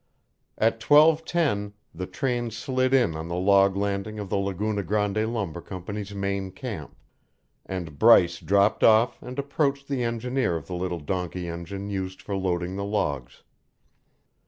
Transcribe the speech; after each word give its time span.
At 0.57 0.79
twelve 0.79 1.25
ten 1.25 1.73
the 1.93 2.07
train 2.07 2.49
slid 2.49 2.91
in 2.91 3.15
on 3.15 3.27
the 3.27 3.35
log 3.35 3.77
landing 3.77 4.17
of 4.17 4.29
the 4.29 4.35
Laguna 4.37 4.81
Grande 4.81 5.31
Lumber 5.31 5.61
Company's 5.61 6.11
main 6.15 6.49
camp, 6.49 6.97
and 7.67 7.99
Bryce 7.99 8.39
dropped 8.39 8.83
off 8.83 9.21
and 9.21 9.37
approached 9.37 9.87
the 9.87 10.01
engineer 10.03 10.55
of 10.55 10.65
the 10.65 10.73
little 10.73 10.99
donkey 10.99 11.47
engine 11.47 11.91
used 11.91 12.19
for 12.19 12.35
loading 12.35 12.77
the 12.77 12.83
logs. 12.83 13.43